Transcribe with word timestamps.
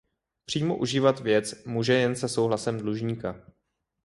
Přímo 0.45 0.77
užívat 0.77 1.19
věc 1.19 1.63
může 1.65 1.93
jen 1.93 2.15
se 2.15 2.29
souhlasem 2.29 2.77
dlužníka. 2.79 3.45